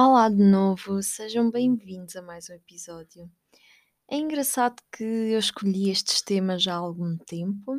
Olá 0.00 0.28
de 0.28 0.44
novo, 0.44 1.02
sejam 1.02 1.50
bem-vindos 1.50 2.14
a 2.14 2.22
mais 2.22 2.48
um 2.48 2.52
episódio. 2.52 3.28
É 4.08 4.16
engraçado 4.16 4.76
que 4.96 5.02
eu 5.02 5.40
escolhi 5.40 5.90
estes 5.90 6.22
temas 6.22 6.62
já 6.62 6.74
há 6.74 6.76
algum 6.76 7.16
tempo, 7.16 7.76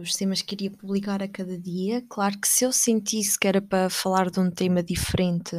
os 0.00 0.14
temas 0.14 0.40
que 0.40 0.54
iria 0.54 0.70
publicar 0.70 1.22
a 1.22 1.28
cada 1.28 1.58
dia. 1.58 2.02
Claro 2.08 2.40
que 2.40 2.48
se 2.48 2.64
eu 2.64 2.72
sentisse 2.72 3.38
que 3.38 3.46
era 3.46 3.60
para 3.60 3.90
falar 3.90 4.30
de 4.30 4.40
um 4.40 4.50
tema 4.50 4.82
diferente, 4.82 5.54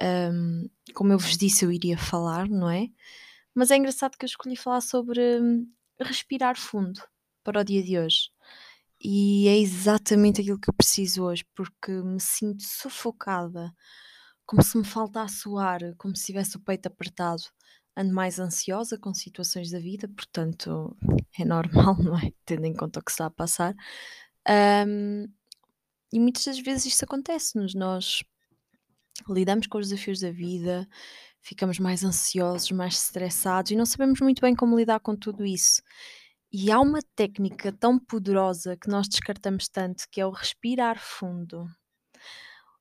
hum, 0.00 0.70
como 0.94 1.12
eu 1.12 1.18
vos 1.18 1.36
disse, 1.36 1.64
eu 1.64 1.72
iria 1.72 1.98
falar, 1.98 2.48
não 2.48 2.70
é? 2.70 2.86
Mas 3.52 3.72
é 3.72 3.76
engraçado 3.78 4.16
que 4.16 4.24
eu 4.24 4.28
escolhi 4.28 4.54
falar 4.54 4.80
sobre 4.80 5.40
hum, 5.40 5.66
respirar 6.00 6.56
fundo 6.56 7.02
para 7.42 7.62
o 7.62 7.64
dia 7.64 7.82
de 7.82 7.98
hoje. 7.98 8.30
E 9.02 9.48
é 9.48 9.58
exatamente 9.58 10.40
aquilo 10.40 10.60
que 10.60 10.70
eu 10.70 10.74
preciso 10.74 11.24
hoje, 11.24 11.44
porque 11.56 11.90
me 11.90 12.20
sinto 12.20 12.62
sufocada, 12.62 13.74
como 14.50 14.64
se 14.64 14.76
me 14.76 14.84
faltasse 14.84 15.48
o 15.48 15.58
ar, 15.58 15.78
como 15.96 16.16
se 16.16 16.26
tivesse 16.26 16.56
o 16.56 16.60
peito 16.60 16.86
apertado. 16.86 17.40
Ando 17.96 18.12
mais 18.12 18.40
ansiosa 18.40 18.98
com 18.98 19.14
situações 19.14 19.70
da 19.70 19.78
vida, 19.78 20.08
portanto 20.08 20.96
é 21.38 21.44
normal, 21.44 21.94
não 22.02 22.18
é? 22.18 22.32
Tendo 22.44 22.64
em 22.64 22.74
conta 22.74 22.98
o 22.98 23.04
que 23.04 23.12
está 23.12 23.26
a 23.26 23.30
passar. 23.30 23.76
Hum, 24.88 25.28
e 26.12 26.18
muitas 26.18 26.44
das 26.46 26.58
vezes 26.58 26.86
isto 26.86 27.04
acontece-nos. 27.04 27.76
Nós 27.76 28.24
lidamos 29.28 29.68
com 29.68 29.78
os 29.78 29.88
desafios 29.88 30.18
da 30.18 30.32
vida, 30.32 30.88
ficamos 31.40 31.78
mais 31.78 32.02
ansiosos, 32.02 32.72
mais 32.72 32.94
estressados 32.94 33.70
e 33.70 33.76
não 33.76 33.86
sabemos 33.86 34.20
muito 34.20 34.40
bem 34.42 34.56
como 34.56 34.76
lidar 34.76 34.98
com 34.98 35.14
tudo 35.14 35.46
isso. 35.46 35.80
E 36.52 36.72
há 36.72 36.80
uma 36.80 36.98
técnica 37.14 37.70
tão 37.70 38.00
poderosa 38.00 38.76
que 38.76 38.88
nós 38.88 39.08
descartamos 39.08 39.68
tanto, 39.68 40.06
que 40.10 40.20
é 40.20 40.26
o 40.26 40.30
respirar 40.30 40.98
fundo. 40.98 41.68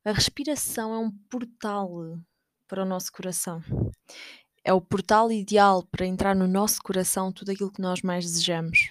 A 0.10 0.12
respiração 0.12 0.92
é 0.92 0.98
um 0.98 1.12
portal 1.30 2.20
para 2.68 2.82
o 2.82 2.86
nosso 2.86 3.12
coração. 3.12 3.62
É 4.64 4.74
o 4.74 4.82
portal 4.82 5.32
ideal 5.32 5.84
para 5.84 6.04
entrar 6.04 6.36
no 6.36 6.48
nosso 6.48 6.82
coração 6.82 7.32
tudo 7.32 7.52
aquilo 7.52 7.72
que 7.72 7.80
nós 7.80 8.02
mais 8.02 8.26
desejamos. 8.26 8.90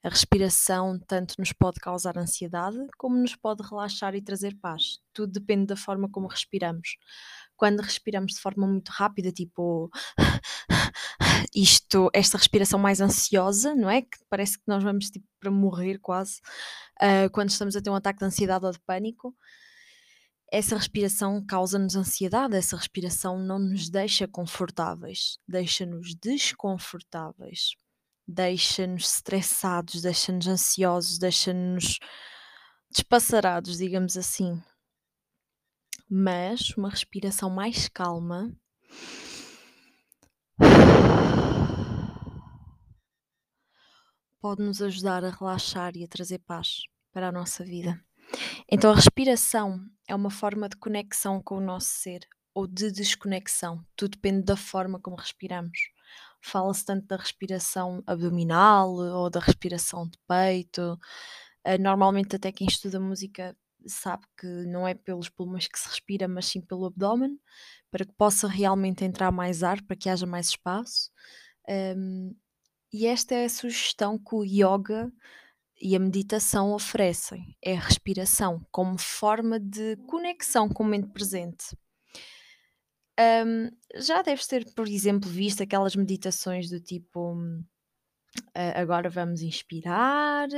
A 0.00 0.08
respiração 0.08 0.96
tanto 1.08 1.34
nos 1.40 1.52
pode 1.52 1.80
causar 1.80 2.16
ansiedade, 2.16 2.78
como 2.96 3.16
nos 3.16 3.34
pode 3.34 3.68
relaxar 3.68 4.14
e 4.14 4.22
trazer 4.22 4.56
paz. 4.60 5.00
Tudo 5.12 5.32
depende 5.32 5.66
da 5.66 5.76
forma 5.76 6.08
como 6.08 6.28
respiramos. 6.28 6.98
Quando 7.56 7.80
respiramos 7.80 8.34
de 8.34 8.40
forma 8.40 8.64
muito 8.64 8.90
rápida, 8.90 9.32
tipo 9.32 9.90
isto, 11.52 12.10
esta 12.12 12.38
respiração 12.38 12.78
mais 12.78 13.00
ansiosa, 13.00 13.74
não 13.74 13.90
é? 13.90 14.02
Que 14.02 14.18
parece 14.30 14.56
que 14.56 14.64
nós 14.68 14.84
vamos 14.84 15.10
tipo 15.10 15.26
para 15.40 15.50
morrer 15.50 15.98
quase, 15.98 16.40
uh, 17.02 17.28
quando 17.32 17.50
estamos 17.50 17.74
a 17.74 17.82
ter 17.82 17.90
um 17.90 17.96
ataque 17.96 18.20
de 18.20 18.26
ansiedade 18.26 18.64
ou 18.64 18.70
de 18.70 18.78
pânico. 18.86 19.34
Essa 20.56 20.76
respiração 20.76 21.44
causa-nos 21.44 21.96
ansiedade, 21.96 22.54
essa 22.54 22.76
respiração 22.76 23.40
não 23.40 23.58
nos 23.58 23.90
deixa 23.90 24.28
confortáveis, 24.28 25.36
deixa-nos 25.48 26.14
desconfortáveis, 26.14 27.74
deixa-nos 28.24 29.14
estressados, 29.14 30.02
deixa-nos 30.02 30.46
ansiosos, 30.46 31.18
deixa-nos 31.18 31.98
despassarados, 32.88 33.78
digamos 33.78 34.16
assim. 34.16 34.62
Mas 36.08 36.70
uma 36.76 36.88
respiração 36.88 37.50
mais 37.50 37.88
calma 37.88 38.56
pode 44.40 44.62
nos 44.62 44.80
ajudar 44.80 45.24
a 45.24 45.30
relaxar 45.30 45.96
e 45.96 46.04
a 46.04 46.06
trazer 46.06 46.38
paz 46.38 46.84
para 47.12 47.30
a 47.30 47.32
nossa 47.32 47.64
vida. 47.64 48.00
Então, 48.70 48.90
a 48.90 48.94
respiração 48.94 49.80
é 50.08 50.14
uma 50.14 50.30
forma 50.30 50.68
de 50.68 50.76
conexão 50.76 51.42
com 51.42 51.56
o 51.56 51.60
nosso 51.60 51.88
ser 51.88 52.20
ou 52.54 52.66
de 52.66 52.90
desconexão. 52.90 53.84
Tudo 53.96 54.12
depende 54.12 54.44
da 54.44 54.56
forma 54.56 55.00
como 55.00 55.16
respiramos. 55.16 55.78
Fala-se 56.40 56.84
tanto 56.84 57.06
da 57.06 57.16
respiração 57.16 58.02
abdominal 58.06 58.92
ou 58.92 59.30
da 59.30 59.40
respiração 59.40 60.06
de 60.06 60.18
peito. 60.28 60.98
Uh, 61.66 61.80
normalmente, 61.80 62.36
até 62.36 62.52
quem 62.52 62.66
estuda 62.66 63.00
música 63.00 63.56
sabe 63.86 64.24
que 64.38 64.46
não 64.46 64.86
é 64.86 64.94
pelos 64.94 65.28
pulmões 65.28 65.66
que 65.66 65.78
se 65.78 65.88
respira, 65.88 66.28
mas 66.28 66.46
sim 66.46 66.60
pelo 66.60 66.86
abdômen, 66.86 67.38
para 67.90 68.04
que 68.04 68.12
possa 68.12 68.48
realmente 68.48 69.04
entrar 69.04 69.30
mais 69.32 69.62
ar, 69.62 69.82
para 69.82 69.96
que 69.96 70.08
haja 70.08 70.26
mais 70.26 70.48
espaço. 70.48 71.10
Um, 71.68 72.34
e 72.92 73.06
esta 73.06 73.34
é 73.34 73.46
a 73.46 73.48
sugestão 73.48 74.18
que 74.18 74.34
o 74.34 74.44
yoga 74.44 75.10
e 75.80 75.96
a 75.96 75.98
meditação 75.98 76.72
oferecem, 76.72 77.56
é 77.62 77.76
a 77.76 77.80
respiração 77.80 78.64
como 78.70 78.98
forma 78.98 79.58
de 79.58 79.96
conexão 80.06 80.68
com 80.68 80.82
o 80.82 80.86
momento 80.86 81.10
presente. 81.10 81.76
Um, 83.18 83.70
já 83.96 84.22
deves 84.22 84.46
ter, 84.46 84.64
por 84.74 84.88
exemplo, 84.88 85.30
visto 85.30 85.62
aquelas 85.62 85.94
meditações 85.94 86.68
do 86.68 86.80
tipo 86.80 87.34
uh, 87.34 88.72
agora 88.74 89.08
vamos 89.08 89.42
inspirar 89.42 90.48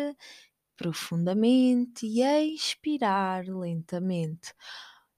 profundamente 0.77 2.07
e 2.07 2.23
expirar 2.55 3.47
lentamente. 3.49 4.55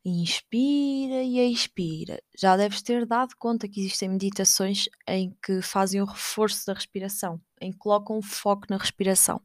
Inspira 0.04 1.22
e 1.22 1.52
expira. 1.52 2.22
Já 2.36 2.56
deves 2.56 2.80
ter 2.82 3.04
dado 3.04 3.34
conta 3.36 3.68
que 3.68 3.80
existem 3.80 4.08
meditações 4.08 4.88
em 5.06 5.36
que 5.44 5.60
fazem 5.60 6.00
o 6.00 6.06
reforço 6.06 6.66
da 6.66 6.74
respiração, 6.74 7.40
em 7.60 7.72
que 7.72 7.78
colocam 7.78 8.18
o 8.18 8.22
foco 8.22 8.66
na 8.68 8.76
respiração. 8.76 9.40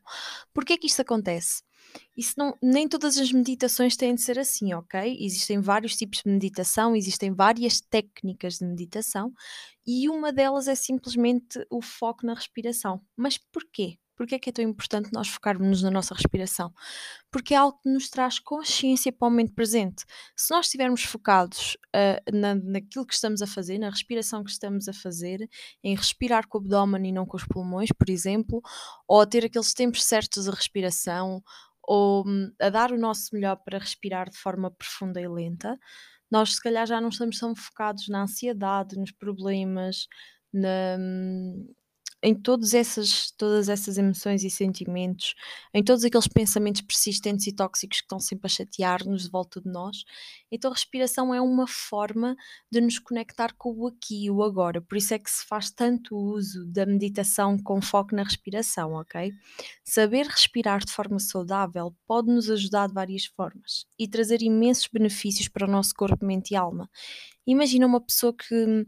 Porquê 0.54 0.78
que 0.78 0.88
isto 0.88 1.02
acontece? 1.02 1.64
Isso 2.16 2.34
não, 2.38 2.58
nem 2.62 2.88
todas 2.88 3.18
as 3.18 3.32
meditações 3.32 3.96
têm 3.96 4.16
de 4.16 4.22
ser 4.22 4.40
assim, 4.40 4.74
ok? 4.74 5.18
Existem 5.20 5.60
vários 5.60 5.96
tipos 5.96 6.22
de 6.24 6.30
meditação, 6.32 6.96
existem 6.96 7.34
várias 7.34 7.82
técnicas 7.82 8.58
de 8.58 8.66
meditação 8.66 9.32
e 9.86 10.10
uma 10.10 10.32
delas 10.32 10.68
é 10.68 10.76
simplesmente 10.76 11.66
o 11.70 11.82
foco 11.82 12.26
na 12.26 12.34
respiração. 12.34 13.02
Mas 13.16 13.38
porquê? 13.38 13.98
Porque 14.24 14.36
é 14.36 14.40
que 14.40 14.50
é 14.52 14.54
tão 14.54 14.64
importante 14.64 15.10
nós 15.12 15.28
focarmos 15.28 15.84
na 15.84 15.92
nossa 15.92 16.16
respiração? 16.16 16.74
Porque 17.30 17.54
é 17.54 17.58
algo 17.58 17.78
que 17.82 17.90
nos 17.90 18.10
traz 18.10 18.40
consciência 18.40 19.12
para 19.12 19.28
o 19.28 19.30
momento 19.30 19.54
presente. 19.54 20.06
Se 20.34 20.50
nós 20.50 20.68
estivermos 20.68 21.04
focados 21.04 21.76
uh, 21.94 22.32
na, 22.34 22.56
naquilo 22.56 23.06
que 23.06 23.14
estamos 23.14 23.42
a 23.42 23.48
fazer, 23.48 23.78
na 23.78 23.90
respiração 23.90 24.42
que 24.42 24.50
estamos 24.50 24.88
a 24.88 24.94
fazer, 24.94 25.46
em 25.84 25.94
respirar 25.94 26.48
com 26.48 26.58
o 26.58 26.62
abdômen 26.62 27.10
e 27.10 27.12
não 27.12 27.26
com 27.26 27.36
os 27.36 27.44
pulmões, 27.44 27.90
por 27.92 28.10
exemplo, 28.10 28.62
ou 29.06 29.28
ter 29.28 29.44
aqueles 29.44 29.74
tempos 29.74 30.06
certos 30.06 30.46
de 30.46 30.52
respiração, 30.52 31.44
ou 31.84 32.26
um, 32.26 32.50
a 32.62 32.70
dar 32.70 32.94
o 32.94 32.98
nosso 32.98 33.36
melhor 33.36 33.58
para 33.58 33.78
respirar 33.78 34.30
de 34.30 34.38
forma 34.38 34.72
profunda 34.72 35.20
e 35.20 35.28
lenta, 35.28 35.78
nós 36.32 36.54
se 36.54 36.62
calhar 36.62 36.88
já 36.88 37.02
não 37.02 37.10
estamos 37.10 37.38
tão 37.38 37.54
focados 37.54 38.08
na 38.08 38.22
ansiedade, 38.22 38.98
nos 38.98 39.12
problemas, 39.12 40.08
na, 40.54 40.96
hum, 40.98 41.68
em 42.24 42.34
todas 42.34 42.74
essas, 42.74 43.32
todas 43.32 43.68
essas 43.68 43.98
emoções 43.98 44.46
e 44.46 44.50
sentimentos, 44.50 45.36
em 45.74 45.84
todos 45.84 46.06
aqueles 46.06 46.28
pensamentos 46.28 46.82
persistentes 46.82 47.46
e 47.48 47.52
tóxicos 47.52 47.98
que 47.98 48.06
estão 48.06 48.18
sempre 48.18 48.48
a 48.48 48.50
chatear-nos 48.50 49.24
de 49.24 49.30
volta 49.30 49.60
de 49.60 49.70
nós. 49.70 50.06
Então 50.50 50.72
a 50.72 50.74
respiração 50.74 51.34
é 51.36 51.42
uma 51.42 51.68
forma 51.68 52.38
de 52.72 52.80
nos 52.80 52.98
conectar 52.98 53.54
com 53.58 53.74
o 53.74 53.88
aqui 53.88 54.26
e 54.26 54.32
o 54.32 54.42
agora. 54.42 54.82
Por 54.82 54.98
isso 54.98 55.14
é 55.14 55.20
que 55.20 55.30
se 55.30 55.46
faz 55.46 55.70
tanto 55.70 56.16
uso 56.16 56.66
da 56.66 56.86
meditação 56.86 57.58
com 57.58 57.82
foco 57.82 58.16
na 58.16 58.24
respiração, 58.24 58.94
ok? 58.94 59.34
Saber 59.84 60.26
respirar 60.26 60.80
de 60.86 60.94
forma 60.94 61.20
saudável 61.20 61.94
pode 62.08 62.32
nos 62.32 62.50
ajudar 62.50 62.88
de 62.88 62.94
várias 62.94 63.26
formas 63.26 63.86
e 64.00 64.08
trazer 64.08 64.42
imensos 64.42 64.88
benefícios 64.88 65.50
para 65.50 65.68
o 65.68 65.72
nosso 65.72 65.94
corpo, 65.94 66.26
mente 66.26 66.52
e 66.52 66.56
alma. 66.56 66.90
Imagina 67.46 67.86
uma 67.86 68.00
pessoa 68.00 68.34
que 68.34 68.86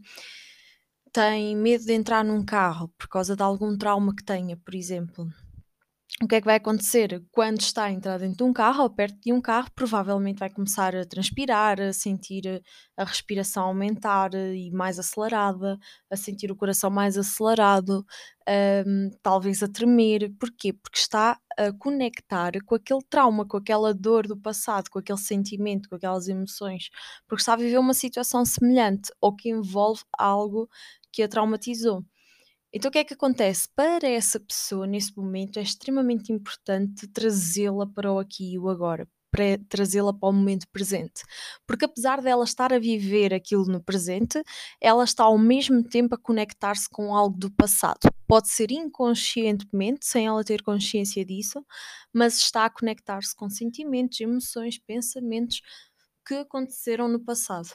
tem 1.16 1.56
medo 1.56 1.82
de 1.82 1.94
entrar 1.94 2.22
num 2.22 2.44
carro 2.44 2.88
por 2.98 3.08
causa 3.08 3.34
de 3.34 3.42
algum 3.42 3.74
trauma 3.78 4.14
que 4.14 4.22
tenha, 4.22 4.54
por 4.54 4.74
exemplo, 4.74 5.26
o 6.22 6.26
que 6.26 6.34
é 6.34 6.40
que 6.40 6.46
vai 6.46 6.56
acontecer? 6.56 7.22
Quando 7.30 7.60
está 7.60 7.84
a 7.84 7.90
entrar 7.90 8.18
dentro 8.18 8.38
de 8.38 8.42
um 8.42 8.52
carro 8.52 8.82
ou 8.82 8.90
perto 8.90 9.18
de 9.20 9.32
um 9.32 9.40
carro, 9.40 9.68
provavelmente 9.74 10.38
vai 10.38 10.48
começar 10.48 10.94
a 10.94 11.04
transpirar, 11.04 11.80
a 11.80 11.92
sentir 11.92 12.62
a 12.96 13.04
respiração 13.04 13.64
aumentar 13.64 14.34
e 14.34 14.70
mais 14.70 14.98
acelerada, 14.98 15.78
a 16.10 16.16
sentir 16.16 16.50
o 16.50 16.56
coração 16.56 16.90
mais 16.90 17.18
acelerado, 17.18 18.04
um, 18.86 19.10
talvez 19.22 19.62
a 19.62 19.68
tremer. 19.68 20.34
Porquê? 20.38 20.72
Porque 20.72 20.98
está 20.98 21.38
a 21.58 21.72
conectar 21.78 22.52
com 22.64 22.74
aquele 22.74 23.02
trauma, 23.10 23.46
com 23.46 23.56
aquela 23.56 23.92
dor 23.92 24.26
do 24.26 24.36
passado, 24.38 24.90
com 24.90 24.98
aquele 24.98 25.18
sentimento, 25.18 25.88
com 25.88 25.96
aquelas 25.96 26.28
emoções, 26.28 26.88
porque 27.28 27.42
está 27.42 27.54
a 27.54 27.56
viver 27.56 27.78
uma 27.78 27.94
situação 27.94 28.44
semelhante 28.44 29.10
ou 29.20 29.34
que 29.34 29.50
envolve 29.50 30.02
algo 30.18 30.68
que 31.16 31.22
a 31.22 31.28
traumatizou. 31.28 32.04
Então 32.72 32.90
o 32.90 32.92
que 32.92 32.98
é 32.98 33.04
que 33.04 33.14
acontece? 33.14 33.66
Para 33.74 34.06
essa 34.06 34.38
pessoa, 34.38 34.86
nesse 34.86 35.16
momento, 35.16 35.58
é 35.58 35.62
extremamente 35.62 36.30
importante 36.30 37.08
trazê-la 37.08 37.86
para 37.86 38.12
o 38.12 38.18
aqui 38.18 38.52
e 38.52 38.58
o 38.58 38.68
agora, 38.68 39.08
trazê-la 39.66 40.12
para 40.12 40.28
o 40.28 40.32
momento 40.32 40.68
presente. 40.70 41.22
Porque 41.66 41.86
apesar 41.86 42.20
dela 42.20 42.44
estar 42.44 42.74
a 42.74 42.78
viver 42.78 43.32
aquilo 43.32 43.64
no 43.64 43.82
presente, 43.82 44.42
ela 44.78 45.04
está 45.04 45.24
ao 45.24 45.38
mesmo 45.38 45.82
tempo 45.82 46.16
a 46.16 46.18
conectar-se 46.18 46.86
com 46.90 47.14
algo 47.14 47.38
do 47.38 47.50
passado. 47.50 48.00
Pode 48.28 48.50
ser 48.50 48.70
inconscientemente, 48.70 50.04
sem 50.04 50.26
ela 50.26 50.44
ter 50.44 50.62
consciência 50.62 51.24
disso, 51.24 51.64
mas 52.12 52.36
está 52.36 52.66
a 52.66 52.70
conectar-se 52.70 53.34
com 53.34 53.48
sentimentos, 53.48 54.20
emoções, 54.20 54.78
pensamentos 54.78 55.62
que 56.26 56.34
aconteceram 56.34 57.08
no 57.08 57.24
passado 57.24 57.70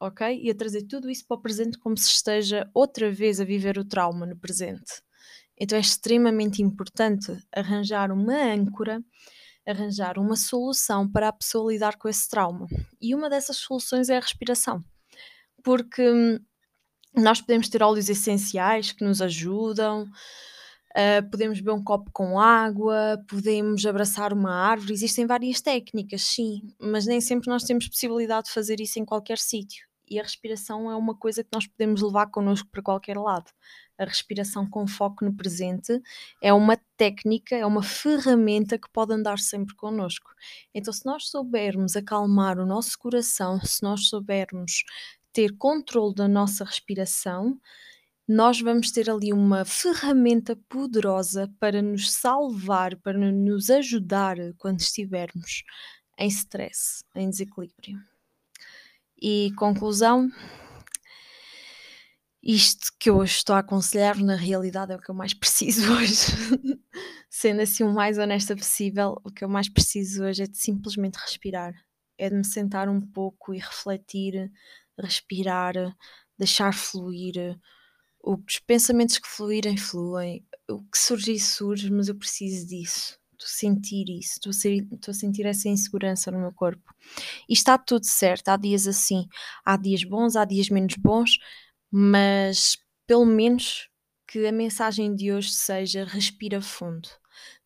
ok? 0.00 0.40
E 0.42 0.50
a 0.50 0.54
trazer 0.54 0.82
tudo 0.84 1.10
isso 1.10 1.26
para 1.26 1.36
o 1.36 1.42
presente 1.42 1.78
como 1.78 1.96
se 1.96 2.08
esteja 2.08 2.68
outra 2.72 3.12
vez 3.12 3.40
a 3.40 3.44
viver 3.44 3.78
o 3.78 3.84
trauma 3.84 4.26
no 4.26 4.36
presente. 4.36 5.02
Então 5.58 5.76
é 5.76 5.80
extremamente 5.80 6.62
importante 6.62 7.36
arranjar 7.54 8.10
uma 8.10 8.34
âncora, 8.34 9.04
arranjar 9.66 10.18
uma 10.18 10.34
solução 10.34 11.06
para 11.06 11.28
a 11.28 11.32
pessoa 11.32 11.70
lidar 11.70 11.96
com 11.96 12.08
esse 12.08 12.28
trauma. 12.28 12.66
E 13.00 13.14
uma 13.14 13.28
dessas 13.28 13.58
soluções 13.58 14.08
é 14.08 14.16
a 14.16 14.20
respiração. 14.20 14.82
Porque 15.62 16.10
hum, 16.10 16.38
nós 17.14 17.42
podemos 17.42 17.68
ter 17.68 17.82
óleos 17.82 18.08
essenciais 18.08 18.92
que 18.92 19.04
nos 19.04 19.20
ajudam, 19.20 20.06
Uh, 20.90 21.22
podemos 21.30 21.60
beber 21.60 21.70
um 21.70 21.84
copo 21.84 22.10
com 22.12 22.40
água, 22.40 23.16
podemos 23.28 23.86
abraçar 23.86 24.32
uma 24.32 24.52
árvore, 24.52 24.92
existem 24.92 25.24
várias 25.24 25.60
técnicas, 25.60 26.22
sim, 26.22 26.62
mas 26.80 27.06
nem 27.06 27.20
sempre 27.20 27.48
nós 27.48 27.62
temos 27.62 27.86
possibilidade 27.86 28.46
de 28.46 28.52
fazer 28.52 28.80
isso 28.80 28.98
em 28.98 29.04
qualquer 29.04 29.38
sítio. 29.38 29.89
E 30.10 30.18
a 30.18 30.22
respiração 30.24 30.90
é 30.90 30.96
uma 30.96 31.14
coisa 31.14 31.44
que 31.44 31.50
nós 31.52 31.68
podemos 31.68 32.02
levar 32.02 32.26
connosco 32.26 32.68
para 32.68 32.82
qualquer 32.82 33.16
lado. 33.16 33.50
A 33.96 34.04
respiração 34.04 34.68
com 34.68 34.84
foco 34.86 35.24
no 35.24 35.32
presente 35.32 36.02
é 36.42 36.52
uma 36.52 36.76
técnica, 36.96 37.54
é 37.54 37.64
uma 37.64 37.82
ferramenta 37.82 38.76
que 38.76 38.90
pode 38.90 39.14
andar 39.14 39.38
sempre 39.38 39.76
connosco. 39.76 40.30
Então, 40.74 40.92
se 40.92 41.06
nós 41.06 41.28
soubermos 41.28 41.94
acalmar 41.94 42.58
o 42.58 42.66
nosso 42.66 42.98
coração, 42.98 43.60
se 43.60 43.82
nós 43.84 44.08
soubermos 44.08 44.82
ter 45.32 45.56
controle 45.56 46.14
da 46.14 46.26
nossa 46.26 46.64
respiração, 46.64 47.60
nós 48.26 48.60
vamos 48.60 48.90
ter 48.90 49.10
ali 49.10 49.32
uma 49.32 49.64
ferramenta 49.64 50.56
poderosa 50.68 51.52
para 51.60 51.82
nos 51.82 52.12
salvar, 52.12 52.96
para 52.96 53.18
nos 53.18 53.70
ajudar 53.70 54.36
quando 54.56 54.80
estivermos 54.80 55.62
em 56.18 56.28
stress, 56.28 57.02
em 57.14 57.28
desequilíbrio. 57.28 57.98
E 59.20 59.52
conclusão, 59.56 60.30
isto 62.42 62.92
que 62.98 63.10
eu 63.10 63.18
hoje 63.18 63.34
estou 63.36 63.54
a 63.54 63.58
aconselhar, 63.58 64.16
na 64.18 64.34
realidade 64.34 64.92
é 64.92 64.96
o 64.96 64.98
que 64.98 65.10
eu 65.10 65.14
mais 65.14 65.34
preciso 65.34 65.92
hoje. 65.92 66.26
Sendo 67.28 67.60
assim 67.60 67.84
o 67.84 67.92
mais 67.92 68.18
honesta 68.18 68.56
possível, 68.56 69.20
o 69.24 69.30
que 69.30 69.44
eu 69.44 69.48
mais 69.48 69.68
preciso 69.68 70.24
hoje 70.24 70.42
é 70.42 70.46
de 70.46 70.56
simplesmente 70.56 71.16
respirar. 71.16 71.74
É 72.18 72.30
de 72.30 72.36
me 72.36 72.44
sentar 72.44 72.88
um 72.88 73.00
pouco 73.00 73.54
e 73.54 73.58
refletir, 73.58 74.50
respirar, 74.98 75.74
deixar 76.38 76.72
fluir 76.72 77.58
os 78.22 78.58
pensamentos 78.66 79.18
que 79.18 79.28
fluírem, 79.28 79.76
fluem. 79.76 80.46
O 80.68 80.82
que 80.82 80.98
surgir, 80.98 81.38
surge, 81.38 81.90
mas 81.90 82.08
eu 82.08 82.14
preciso 82.14 82.66
disso. 82.66 83.19
Estou 83.40 83.46
a 83.46 83.72
sentir 83.74 84.04
isso, 84.10 84.34
estou 84.34 85.12
a, 85.12 85.14
sentir 85.14 85.46
essa 85.46 85.68
insegurança 85.68 86.30
no 86.30 86.38
meu 86.38 86.52
corpo. 86.52 86.94
E 87.48 87.54
está 87.54 87.78
tudo 87.78 88.04
certo. 88.04 88.48
Há 88.48 88.56
dias 88.56 88.86
assim, 88.86 89.26
há 89.64 89.76
dias 89.76 90.04
bons, 90.04 90.36
há 90.36 90.44
dias 90.44 90.68
menos 90.68 90.94
bons, 90.96 91.38
mas 91.90 92.76
pelo 93.06 93.24
menos 93.24 93.88
que 94.26 94.46
a 94.46 94.52
mensagem 94.52 95.14
de 95.14 95.32
hoje 95.32 95.52
seja 95.52 96.04
respira 96.04 96.60
fundo, 96.60 97.08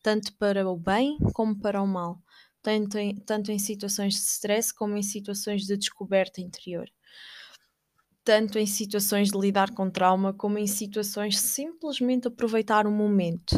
tanto 0.03 0.33
para 0.37 0.69
o 0.69 0.77
bem 0.77 1.19
como 1.35 1.59
para 1.61 1.83
o 1.83 1.87
mal, 1.87 2.23
tanto 2.63 2.97
em, 2.97 3.17
tanto 3.17 3.51
em 3.51 3.59
situações 3.59 4.15
de 4.15 4.21
stress 4.21 4.73
como 4.73 4.97
em 4.97 5.03
situações 5.03 5.67
de 5.67 5.77
descoberta 5.77 6.41
interior 6.41 6.89
tanto 8.25 8.59
em 8.59 8.67
situações 8.67 9.31
de 9.31 9.39
lidar 9.39 9.71
com 9.73 9.91
trauma 9.91 10.33
como 10.33 10.57
em 10.59 10.67
situações 10.67 11.35
de 11.35 11.41
simplesmente 11.41 12.27
aproveitar 12.27 12.87
o 12.87 12.91
momento. 12.91 13.55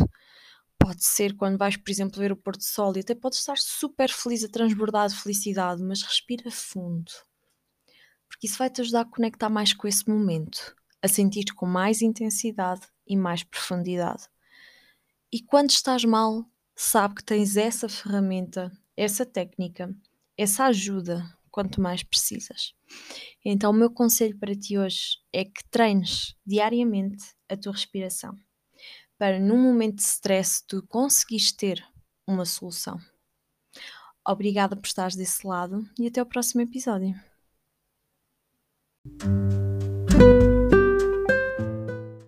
Pode 0.87 1.05
ser 1.05 1.35
quando 1.35 1.59
vais, 1.59 1.77
por 1.77 1.91
exemplo, 1.91 2.21
ver 2.21 2.31
o 2.31 2.37
pôr 2.37 2.57
do 2.57 2.63
sol 2.63 2.97
e 2.97 3.01
até 3.01 3.13
podes 3.13 3.41
estar 3.41 3.59
super 3.59 4.09
feliz 4.09 4.45
a 4.45 4.49
transbordar 4.49 5.09
de 5.09 5.17
felicidade, 5.17 5.83
mas 5.83 6.01
respira 6.01 6.49
fundo. 6.49 7.11
Porque 8.29 8.47
isso 8.47 8.57
vai 8.57 8.71
te 8.71 8.83
ajudar 8.83 9.01
a 9.01 9.05
conectar 9.05 9.49
mais 9.49 9.73
com 9.73 9.89
esse 9.89 10.09
momento, 10.09 10.77
a 11.03 11.09
sentir 11.09 11.53
com 11.57 11.67
mais 11.67 12.03
intensidade 12.03 12.83
e 13.05 13.17
mais 13.17 13.43
profundidade. 13.43 14.29
E 15.33 15.43
quando 15.43 15.71
estás 15.71 16.05
mal, 16.05 16.49
sabe 16.77 17.17
que 17.17 17.25
tens 17.25 17.57
essa 17.57 17.89
ferramenta, 17.89 18.71
essa 18.97 19.27
técnica, 19.27 19.93
essa 20.39 20.67
ajuda 20.67 21.37
quanto 21.51 21.81
mais 21.81 22.05
precisas. 22.05 22.75
Então, 23.45 23.73
o 23.73 23.75
meu 23.75 23.91
conselho 23.91 24.39
para 24.39 24.55
ti 24.55 24.79
hoje 24.79 25.19
é 25.33 25.45
que 25.45 25.69
treines 25.69 26.37
diariamente 26.47 27.25
a 27.49 27.57
tua 27.57 27.73
respiração, 27.73 28.39
para 29.19 29.39
num 29.39 29.59
momento 29.59 29.97
de 29.97 30.03
stress 30.03 30.63
tu 30.67 30.83
conseguires 30.87 31.53
ter 31.53 31.85
uma 32.27 32.45
solução. 32.45 33.01
Obrigada 34.27 34.77
por 34.77 34.87
estares 34.87 35.15
desse 35.15 35.47
lado 35.47 35.89
e 35.99 36.07
até 36.07 36.21
o 36.21 36.27
próximo 36.27 36.63
episódio. 36.63 37.15